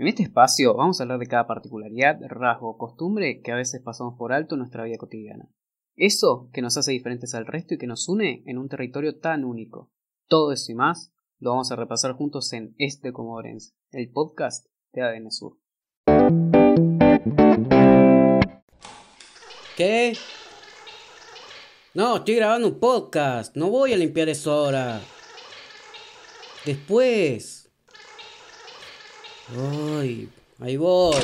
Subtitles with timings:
[0.00, 3.82] En este espacio vamos a hablar de cada particularidad, rasgo o costumbre que a veces
[3.82, 5.50] pasamos por alto en nuestra vida cotidiana.
[5.94, 9.44] Eso que nos hace diferentes al resto y que nos une en un territorio tan
[9.44, 9.92] único.
[10.26, 15.02] Todo eso y más lo vamos a repasar juntos en Este Comodorense, el podcast de
[15.02, 15.58] ADN Sur.
[19.76, 20.14] ¿Qué?
[21.92, 23.54] No, estoy grabando un podcast.
[23.54, 25.02] No voy a limpiar eso ahora.
[26.64, 27.59] Después.
[29.58, 30.28] Ay,
[30.60, 31.16] ahí voy.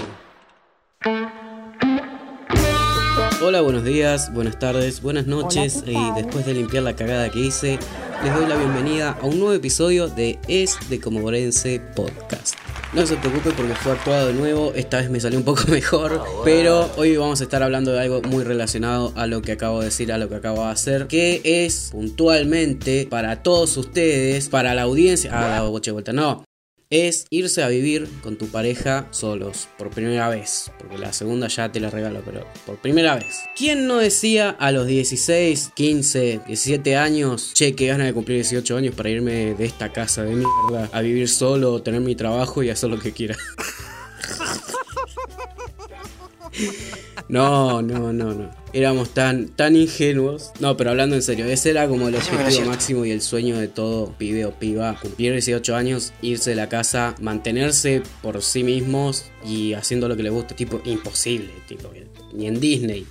[3.45, 5.85] Hola, buenos días, buenas tardes, buenas noches.
[5.87, 7.79] y después de limpiar la cagada que hice,
[8.25, 12.57] les doy la bienvenida a un nuevo episodio de Es de Comogorense Podcast.
[12.95, 16.25] No se preocupe porque fue actuado de nuevo, esta vez me salió un poco mejor,
[16.45, 19.87] pero hoy vamos a estar hablando de algo muy relacionado a lo que acabo de
[19.87, 24.83] decir, a lo que acabo de hacer, que es puntualmente para todos ustedes, para la
[24.83, 26.46] audiencia, ah, la boche vuelta, no,
[26.91, 30.71] es irse a vivir con tu pareja solos por primera vez.
[30.79, 33.41] Porque la segunda ya te la regalo, pero por primera vez.
[33.57, 38.77] ¿Quién no decía a los 16, 15, 17 años, che, que ganas de cumplir 18
[38.77, 42.71] años para irme de esta casa de mierda a vivir solo, tener mi trabajo y
[42.71, 43.37] hacer lo que quiera?
[47.29, 48.51] No, no, no, no.
[48.73, 50.53] Éramos tan, tan ingenuos.
[50.61, 53.69] No, pero hablando en serio, ese era como el objetivo máximo y el sueño de
[53.69, 54.99] todo pibe o piba.
[55.01, 60.23] Cumplir 18 años, irse de la casa, mantenerse por sí mismos y haciendo lo que
[60.23, 60.55] les gusta.
[60.55, 61.91] Tipo, imposible, tipo,
[62.33, 63.07] ni en Disney.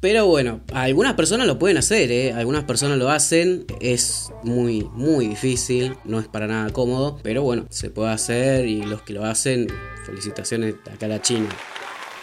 [0.00, 2.32] Pero bueno, algunas personas lo pueden hacer, ¿eh?
[2.32, 3.64] Algunas personas lo hacen.
[3.80, 5.96] Es muy, muy difícil.
[6.04, 7.18] No es para nada cómodo.
[7.22, 9.68] Pero bueno, se puede hacer y los que lo hacen,
[10.04, 11.48] felicitaciones acá a la China.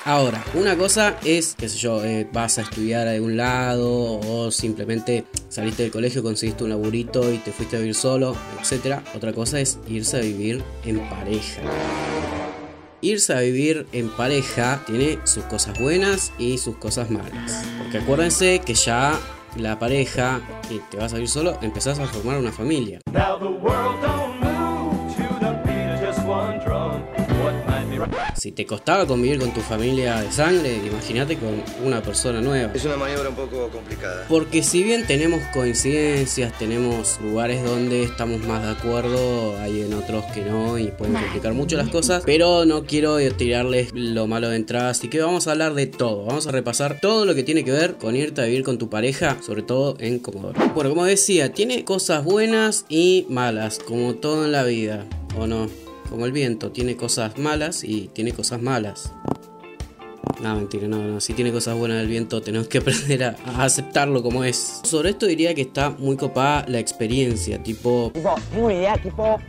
[0.06, 4.52] Ahora, una cosa es, qué sé yo, eh, vas a estudiar a algún lado o
[4.52, 9.00] simplemente saliste del colegio, conseguiste un laburito y te fuiste a vivir solo, etc.
[9.16, 11.62] Otra cosa es irse a vivir en pareja.
[13.00, 17.64] Irse a vivir en pareja tiene sus cosas buenas y sus cosas malas.
[17.78, 19.18] Porque acuérdense que ya
[19.56, 23.00] la pareja y te vas a vivir solo, empezás a formar una familia.
[28.44, 32.74] Si te costaba convivir con tu familia de sangre, imagínate con una persona nueva.
[32.74, 34.26] Es una maniobra un poco complicada.
[34.28, 40.26] Porque si bien tenemos coincidencias, tenemos lugares donde estamos más de acuerdo, hay en otros
[40.34, 44.58] que no y pueden complicar mucho las cosas, pero no quiero tirarles lo malo de
[44.58, 46.26] entrada, así que vamos a hablar de todo.
[46.26, 48.90] Vamos a repasar todo lo que tiene que ver con irte a vivir con tu
[48.90, 50.60] pareja, sobre todo en Comodoro.
[50.76, 55.06] Bueno, como decía, tiene cosas buenas y malas, como todo en la vida,
[55.40, 55.70] ¿o no?
[56.14, 59.12] Como el viento, tiene cosas malas y tiene cosas malas.
[60.44, 61.20] No, mentira, no, no.
[61.20, 64.82] Si tiene cosas buenas el viento, tenemos que aprender a, aceptarlo como es.
[64.84, 68.12] Sobre esto diría que está muy copada la experiencia, tipo.
[68.14, 69.40] Tipo, tengo una idea, tipo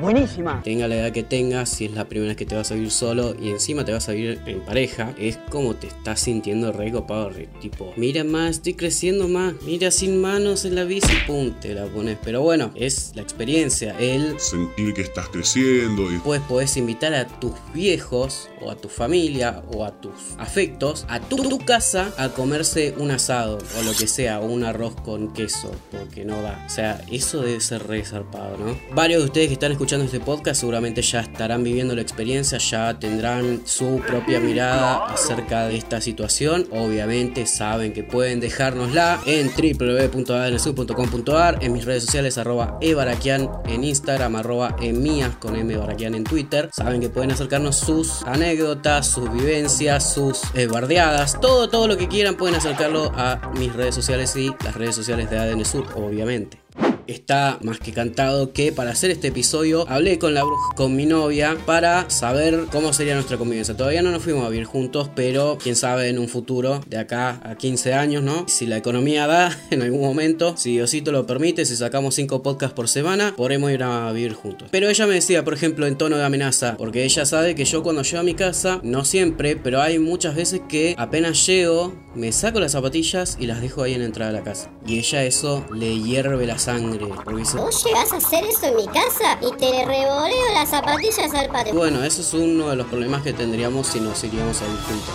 [0.00, 0.62] buenísima.
[0.62, 2.90] Tenga la edad que tengas, si es la primera vez que te vas a vivir
[2.90, 6.92] solo y encima te vas a vivir en pareja, es como te estás sintiendo re
[6.92, 7.30] copado,
[7.60, 11.86] tipo, mira más, estoy creciendo más, mira sin manos en la bici, pum, te la
[11.86, 12.18] pones.
[12.22, 17.26] Pero bueno, es la experiencia, el sentir que estás creciendo y después podés invitar a
[17.26, 22.28] tus viejos o a tu familia o a tus afectos a tu, tu casa a
[22.30, 26.62] comerse un asado o lo que sea, o un arroz con queso, porque no va.
[26.66, 28.78] O sea, eso debe ser re zarpado, ¿no?
[28.94, 32.98] Varios de ustedes que están escuchando este podcast seguramente ya estarán viviendo la experiencia, ya
[32.98, 36.68] tendrán su propia mirada acerca de esta situación.
[36.70, 44.36] Obviamente saben que pueden dejárnosla en www.adnsub.com.ar, en mis redes sociales arroba ebarakian, en Instagram
[44.36, 46.70] arroba emias con m en Twitter.
[46.72, 52.06] Saben que pueden acercarnos sus anécdotas, sus vivencias, sus eh, bardeadas, todo, todo lo que
[52.06, 56.61] quieran pueden acercarlo a mis redes sociales y las redes sociales de ADN Sur, obviamente
[57.06, 61.06] está más que cantado que para hacer este episodio hablé con la bruja, con mi
[61.06, 63.76] novia, para saber cómo sería nuestra convivencia.
[63.76, 67.40] Todavía no nos fuimos a vivir juntos, pero quién sabe en un futuro, de acá
[67.44, 68.46] a 15 años, ¿no?
[68.48, 72.74] Si la economía da en algún momento, si Diosito lo permite, si sacamos 5 podcasts
[72.74, 74.68] por semana, podremos ir a vivir juntos.
[74.70, 77.82] Pero ella me decía, por ejemplo, en tono de amenaza, porque ella sabe que yo
[77.82, 82.32] cuando llego a mi casa, no siempre, pero hay muchas veces que apenas llego, me
[82.32, 84.70] saco las zapatillas y las dejo ahí en la entrada de la casa.
[84.86, 89.38] Y ella eso le hierve la sangre ¿Vos llegás a hacer eso en mi casa
[89.40, 91.74] y te revoleo las zapatillas al patio?
[91.74, 95.14] Bueno, eso es uno de los problemas que tendríamos si nos iríamos a ir juntos.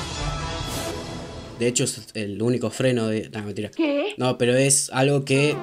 [1.60, 3.30] De hecho, es el único freno de.
[3.30, 3.70] No, mentira.
[3.70, 4.14] ¿Qué?
[4.18, 5.56] No, pero es algo que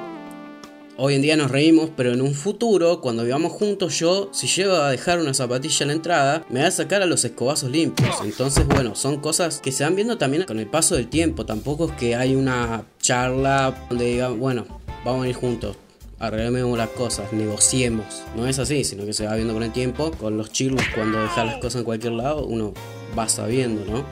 [0.96, 4.74] hoy en día nos reímos, pero en un futuro, cuando vivamos juntos, yo, si llego
[4.74, 8.16] a dejar una zapatilla en la entrada, me va a sacar a los escobazos limpios.
[8.22, 11.44] Entonces, bueno, son cosas que se van viendo también con el paso del tiempo.
[11.44, 14.64] Tampoco es que hay una charla donde digan, bueno,
[15.04, 15.76] vamos a ir juntos
[16.18, 18.06] arreglemos las cosas, negociemos.
[18.36, 20.10] No es así, sino que se va viendo con el tiempo.
[20.12, 22.72] Con los chirlos, cuando dejas las cosas en cualquier lado, uno
[23.18, 24.04] va sabiendo, ¿no?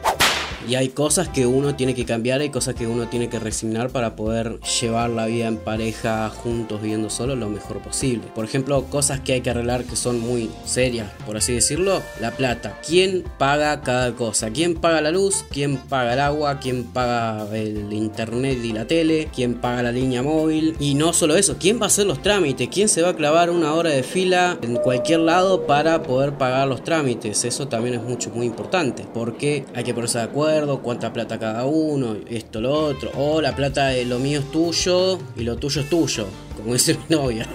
[0.69, 3.91] Y hay cosas que uno tiene que cambiar, hay cosas que uno tiene que resignar
[3.91, 8.29] para poder llevar la vida en pareja, juntos, viviendo solo, lo mejor posible.
[8.35, 12.00] Por ejemplo, cosas que hay que arreglar que son muy serias, por así decirlo.
[12.20, 12.79] La plata.
[12.87, 14.50] ¿Quién paga cada cosa?
[14.50, 15.44] ¿Quién paga la luz?
[15.50, 16.61] ¿Quién paga el agua?
[16.61, 19.29] ¿Quién paga el internet y la tele?
[19.35, 20.76] ¿Quién paga la línea móvil?
[20.79, 22.69] Y no solo eso, ¿quién va a hacer los trámites?
[22.69, 26.69] ¿Quién se va a clavar una hora de fila en cualquier lado para poder pagar
[26.69, 27.44] los trámites?
[27.44, 29.05] Eso también es mucho, muy importante.
[29.12, 30.51] Porque hay que ponerse de acuerdo
[30.82, 33.10] cuánta plata cada uno, esto, lo otro.
[33.16, 36.26] O la plata de lo mío es tuyo y lo tuyo es tuyo,
[36.56, 37.46] como dice mi novia.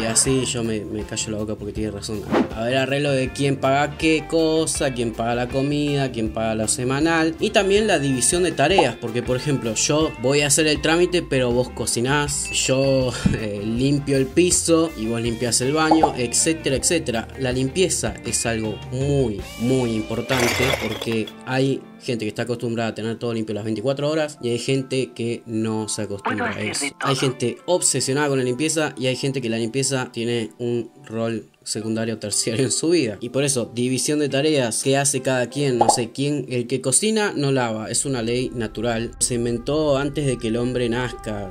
[0.00, 2.22] Y así yo me, me, callo la boca porque tiene razón.
[2.56, 6.66] A ver, arreglo de quién paga qué cosa, quién paga la comida, quién paga lo
[6.66, 7.34] semanal.
[7.40, 8.96] Y también la división de tareas.
[8.96, 12.50] Porque, por ejemplo, yo voy a hacer el trámite, pero vos cocinás.
[12.50, 17.28] Yo eh, limpio el piso y vos limpias el baño, etcétera, etcétera.
[17.38, 23.18] La limpieza es algo muy, muy importante porque hay gente que está acostumbrada a tener
[23.18, 26.86] todo limpio las 24 horas y hay gente que no se acostumbra a eso.
[27.00, 31.46] Hay gente obsesionada con la limpieza y hay gente que la limpieza tiene un rol
[31.64, 33.18] secundario o terciario en su vida.
[33.20, 35.78] Y por eso, división de tareas, que hace cada quien?
[35.78, 39.12] No sé, quién, el que cocina no lava, es una ley natural.
[39.18, 41.50] Se inventó antes de que el hombre nazca.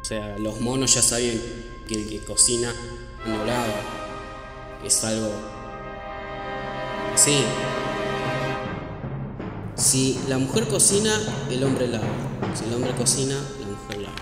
[0.00, 1.40] O sea, los monos ya sabían
[1.88, 2.72] que el que cocina
[3.26, 3.80] no lava.
[4.84, 5.30] Es algo
[7.14, 7.38] así.
[9.76, 11.10] Si la mujer cocina,
[11.50, 12.06] el hombre lava.
[12.54, 14.14] Si el hombre cocina, la mujer lava.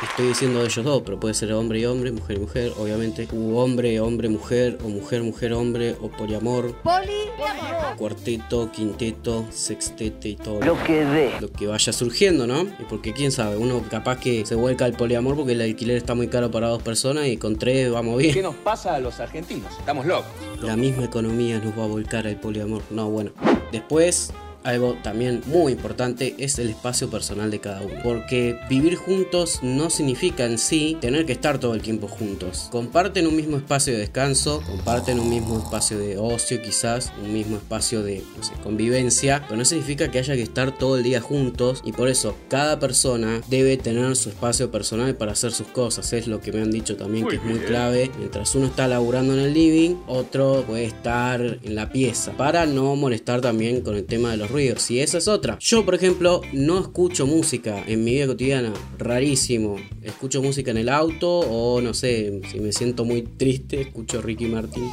[0.00, 3.26] Estoy diciendo de ellos dos, pero puede ser hombre y hombre, mujer y mujer, obviamente.
[3.32, 6.76] U hombre, hombre, mujer, o mujer, mujer, hombre, o poliamor.
[6.82, 7.96] Poliamor.
[7.96, 10.60] Cuarteto, quinteto, sextete y todo.
[10.60, 11.32] Lo que dé.
[11.40, 12.62] Lo que vaya surgiendo, ¿no?
[12.62, 16.14] Y porque quién sabe, uno capaz que se vuelca al poliamor porque el alquiler está
[16.14, 18.32] muy caro para dos personas y con tres vamos bien.
[18.32, 19.72] ¿Qué nos pasa a los argentinos?
[19.80, 20.30] Estamos locos.
[20.62, 22.82] La misma economía nos va a volcar al poliamor.
[22.90, 23.32] No, bueno.
[23.72, 24.32] Después,
[24.68, 27.94] algo también muy importante es el espacio personal de cada uno.
[28.02, 32.68] Porque vivir juntos no significa en sí tener que estar todo el tiempo juntos.
[32.70, 37.56] Comparten un mismo espacio de descanso, comparten un mismo espacio de ocio quizás, un mismo
[37.56, 41.20] espacio de no sé, convivencia, pero no significa que haya que estar todo el día
[41.20, 46.12] juntos y por eso cada persona debe tener su espacio personal para hacer sus cosas.
[46.12, 48.10] Es lo que me han dicho también que es muy clave.
[48.18, 52.94] Mientras uno está laburando en el living, otro puede estar en la pieza para no
[52.96, 54.57] molestar también con el tema de los ruidos.
[54.60, 55.56] Y esa es otra.
[55.60, 58.72] Yo, por ejemplo, no escucho música en mi vida cotidiana.
[58.98, 59.76] Rarísimo.
[60.02, 64.46] Escucho música en el auto o no sé, si me siento muy triste, escucho Ricky
[64.46, 64.90] Martin.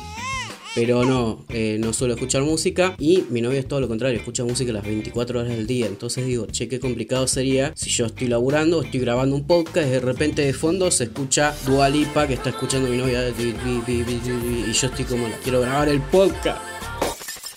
[0.76, 4.44] Pero no, eh, no suelo escuchar música y mi novia es todo lo contrario, escucha
[4.44, 5.88] música las 24 horas del día.
[5.88, 10.02] Entonces digo, che, qué complicado sería si yo estoy laburando, estoy grabando un podcast de
[10.02, 15.06] repente de fondo se escucha Dua Lipa que está escuchando mi novia y yo estoy
[15.06, 16.76] como, quiero grabar el podcast.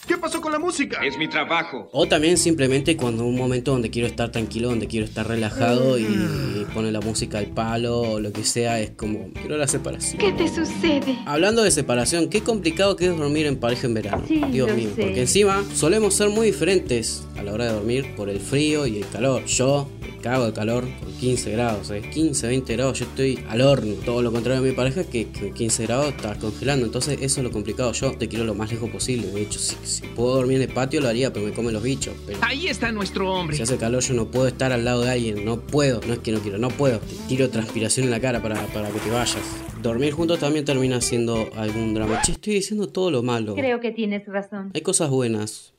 [0.09, 1.01] ¿Qué pasó con la música?
[1.07, 1.89] Es mi trabajo.
[1.91, 6.67] O también simplemente cuando un momento donde quiero estar tranquilo, donde quiero estar relajado y
[6.75, 10.19] pone la música al palo o lo que sea, es como, quiero la separación.
[10.19, 11.19] ¿Qué te sucede?
[11.25, 14.25] Hablando de separación, qué complicado que es dormir en pareja en verano.
[14.29, 15.03] Sí, Dios mío, sé.
[15.03, 18.99] porque encima solemos ser muy diferentes a la hora de dormir por el frío y
[18.99, 19.47] el calor.
[19.47, 22.03] Yo me cago de calor con 15 grados, ¿eh?
[22.03, 23.95] 15, 20 grados, yo estoy al horno.
[24.05, 26.85] Todo lo contrario de mi pareja que, que 15 grados estás congelando.
[26.85, 27.93] Entonces eso es lo complicado.
[27.93, 29.29] Yo te quiero lo más lejos posible.
[29.29, 31.83] De hecho, si, si puedo dormir en el patio lo haría, pero me comen los
[31.83, 32.13] bichos.
[32.27, 33.57] Pero Ahí está nuestro hombre.
[33.57, 36.19] si hace calor yo no puedo estar al lado de alguien, no puedo, no es
[36.19, 36.99] que no quiero, no puedo.
[36.99, 39.39] Te tiro transpiración en la cara para, para que te vayas.
[39.81, 42.21] Dormir juntos también termina siendo algún drama.
[42.23, 43.55] Che, estoy diciendo todo lo malo.
[43.55, 44.73] Creo que tienes razón.
[44.75, 45.73] Hay cosas buenas.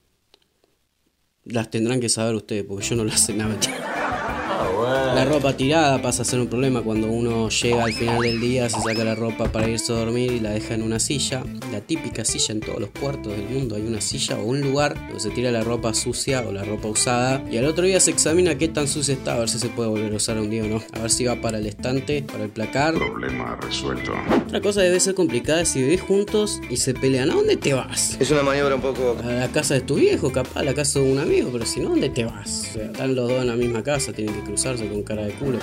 [1.43, 3.57] Las tendrán que saber ustedes, porque yo no las sé nada.
[5.15, 8.69] La ropa tirada pasa a ser un problema cuando uno llega al final del día,
[8.69, 11.43] se saca la ropa para irse a dormir y la deja en una silla.
[11.71, 14.95] La típica silla en todos los cuartos del mundo hay una silla o un lugar
[14.95, 18.11] donde se tira la ropa sucia o la ropa usada y al otro día se
[18.11, 20.63] examina qué tan sucia está, a ver si se puede volver a usar un día
[20.63, 20.81] o no.
[20.93, 22.93] A ver si va para el estante, para el placar.
[22.95, 24.13] Problema resuelto.
[24.45, 27.31] Otra cosa debe ser complicada es si vivís juntos y se pelean.
[27.31, 28.17] ¿A dónde te vas?
[28.19, 29.17] Es una maniobra un poco...
[29.23, 31.79] A la casa de tu viejo, capaz, a la casa de un amigo, pero si
[31.79, 32.67] no, ¿dónde te vas?
[32.69, 35.33] O sea, están los dos en la misma casa, tienen que cruzarse con cara de
[35.33, 35.59] culo.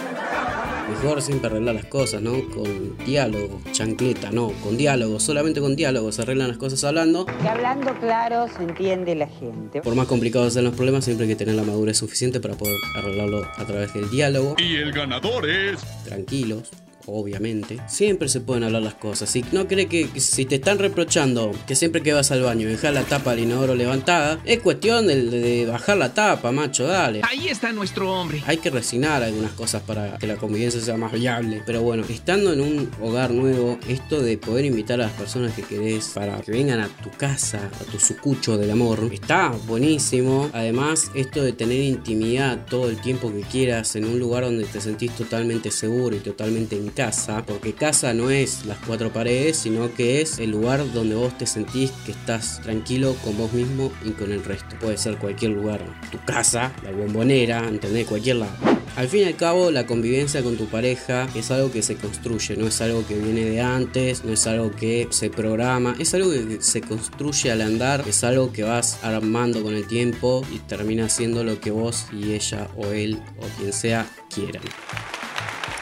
[0.89, 2.33] Mejor siempre arreglar las cosas, ¿no?
[2.51, 7.27] Con diálogo, chancleta, no, con diálogo, solamente con diálogo se arreglan las cosas hablando.
[7.27, 9.81] Que hablando claro se entiende la gente.
[9.83, 12.77] Por más complicados sean los problemas, siempre hay que tener la madurez suficiente para poder
[12.97, 15.81] arreglarlo a través del diálogo, Y el ganador es...
[16.05, 16.71] tranquilos,
[17.07, 19.31] obviamente, siempre se pueden hablar las cosas.
[19.31, 22.69] Si no cree que, que si te están reprochando que siempre que vas al baño
[22.69, 27.23] dejas la tapa del inodoro levantada, es cuestión de, de bajar la tapa, macho, dale.
[27.25, 28.43] Ahí está nuestro hombre.
[28.47, 31.63] Hay que resignar algunas cosas para que la convivencia sea más viable.
[31.65, 35.63] Pero bueno, estando en un hogar nuevo, esto de poder invitar a las personas que
[35.63, 40.51] querés para que vengan a tu casa, a tu sucucho del amor, está buenísimo.
[40.53, 44.81] Además, esto de tener intimidad todo el tiempo que quieras en un lugar donde te
[44.81, 49.95] sentís totalmente seguro y totalmente en casa, porque casa no es las cuatro paredes, sino
[49.95, 54.11] que es el lugar donde vos te sentís que estás tranquilo con vos mismo y
[54.11, 54.77] con el resto.
[54.81, 58.07] Puede ser cualquier lugar, tu casa, la bombonera, ¿entendés?
[58.07, 58.57] Cualquier lado.
[58.97, 62.57] Al fin y al cabo, la convivencia con tu pareja es algo que se construye,
[62.57, 66.31] no es algo que viene de antes, no es algo que se programa, es algo
[66.31, 71.11] que se construye al andar, es algo que vas armando con el tiempo y termina
[71.11, 74.63] siendo lo que vos y ella o él o quien sea quieran.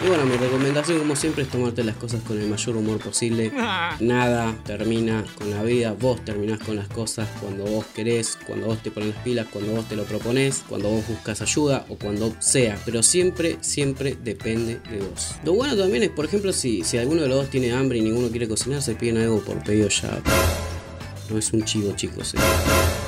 [0.04, 3.50] Y bueno, mi recomendación como siempre es tomarte las cosas con el mayor humor posible.
[4.00, 8.82] Nada termina con la vida, vos terminás con las cosas cuando vos querés, cuando vos
[8.82, 12.34] te pones las pilas, cuando vos te lo propones, cuando vos buscas ayuda o cuando
[12.38, 12.78] sea.
[12.84, 15.36] Pero siempre, siempre depende de vos.
[15.42, 18.02] Lo bueno también es, por ejemplo, si, si alguno de los dos tiene hambre y
[18.02, 20.20] ninguno quiere cocinar, se piden algo por pedido ya.
[21.30, 22.34] No es un chivo, chicos.
[22.34, 23.03] eh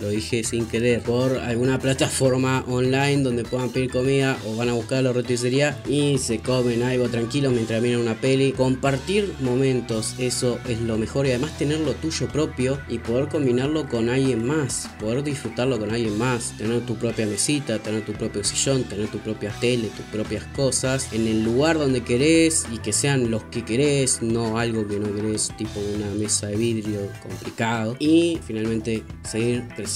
[0.00, 4.74] lo dije sin querer, por alguna plataforma online donde puedan pedir comida o van a
[4.74, 8.52] buscar la roticería y se comen algo tranquilo mientras miran una peli.
[8.52, 13.88] Compartir momentos, eso es lo mejor y además tener lo tuyo propio y poder combinarlo
[13.88, 18.44] con alguien más, poder disfrutarlo con alguien más, tener tu propia mesita, tener tu propio
[18.44, 22.92] sillón, tener tu propia tele, tus propias cosas en el lugar donde querés y que
[22.92, 27.96] sean los que querés, no algo que no querés, tipo una mesa de vidrio complicado.
[27.98, 29.87] Y finalmente seguir creciendo